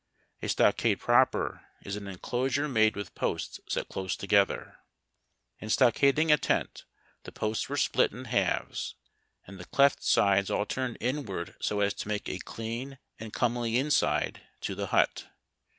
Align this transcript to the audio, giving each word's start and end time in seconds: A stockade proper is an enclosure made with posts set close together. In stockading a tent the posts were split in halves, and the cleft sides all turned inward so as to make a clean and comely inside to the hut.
A 0.41 0.49
stockade 0.49 0.99
proper 0.99 1.61
is 1.83 1.95
an 1.95 2.07
enclosure 2.07 2.67
made 2.67 2.95
with 2.95 3.13
posts 3.13 3.59
set 3.69 3.87
close 3.87 4.15
together. 4.15 4.79
In 5.59 5.69
stockading 5.69 6.31
a 6.31 6.37
tent 6.39 6.85
the 7.21 7.31
posts 7.31 7.69
were 7.69 7.77
split 7.77 8.11
in 8.11 8.25
halves, 8.25 8.95
and 9.45 9.59
the 9.59 9.65
cleft 9.65 10.01
sides 10.01 10.49
all 10.49 10.65
turned 10.65 10.97
inward 10.99 11.55
so 11.61 11.81
as 11.81 11.93
to 11.93 12.07
make 12.07 12.27
a 12.27 12.39
clean 12.39 12.97
and 13.19 13.31
comely 13.31 13.77
inside 13.77 14.41
to 14.61 14.73
the 14.73 14.87
hut. 14.87 15.27